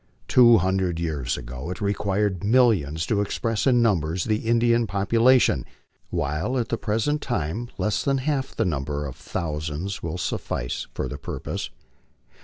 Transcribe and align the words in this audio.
Two 0.27 0.57
hundred 0.57 0.99
years 0.99 1.37
ago 1.37 1.69
it 1.69 1.79
required 1.79 2.43
millions 2.43 3.05
to 3.05 3.21
express 3.21 3.67
in 3.67 3.83
numbers 3.83 4.23
the 4.23 4.37
Indian 4.47 4.87
population, 4.87 5.63
while 6.09 6.57
at 6.57 6.69
the 6.69 6.77
present 6.79 7.21
time 7.21 7.69
less 7.77 8.01
than 8.03 8.17
half 8.17 8.55
the 8.55 8.65
number 8.65 9.05
of 9.05 9.15
thousands 9.15 10.01
will 10.01 10.17
suffice 10.17 10.87
for 10.95 11.07
the 11.07 11.19
purpose. 11.19 11.69